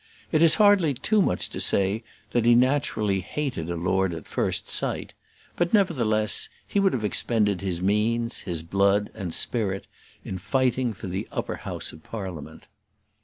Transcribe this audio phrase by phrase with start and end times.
[0.31, 4.67] It is hardly too much to say that he naturally hated a lord at first
[4.67, 5.13] sight;
[5.55, 9.85] but, nevertheless, he would have expended his means, his blood, and spirit,
[10.25, 12.65] in fighting for the upper house of Parliament.